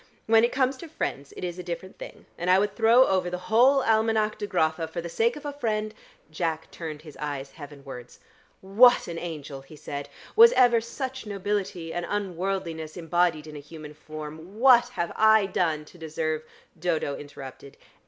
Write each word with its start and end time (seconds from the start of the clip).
When 0.25 0.43
it 0.43 0.51
comes 0.51 0.77
to 0.77 0.87
friends 0.87 1.31
it 1.37 1.43
is 1.43 1.59
a 1.59 1.63
different 1.63 1.99
thing, 1.99 2.25
and 2.35 2.49
I 2.49 2.57
would 2.57 2.75
throw 2.75 3.05
over 3.05 3.29
the 3.29 3.37
whole 3.51 3.83
Almanack 3.83 4.41
of 4.41 4.49
Grotha 4.49 4.87
for 4.87 4.99
the 4.99 5.09
sake 5.09 5.35
of 5.35 5.45
a 5.45 5.53
friend" 5.53 5.93
Jack 6.31 6.71
turned 6.71 7.03
his 7.03 7.15
eyes 7.17 7.51
heavenwards. 7.51 8.19
"What 8.61 9.07
an 9.07 9.19
angel!" 9.19 9.61
he 9.61 9.75
said. 9.75 10.09
"Was 10.35 10.53
ever 10.53 10.81
such 10.81 11.27
nobility 11.27 11.93
and 11.93 12.07
unworldliness 12.09 12.97
embodied 12.97 13.45
in 13.45 13.55
a 13.55 13.59
human 13.59 13.93
form? 13.93 14.57
What 14.59 14.89
have 14.89 15.11
I 15.15 15.45
done 15.45 15.85
to 15.85 15.99
deserve" 15.99 16.41
Dodo 16.79 17.15
interrupted. 17.15 17.77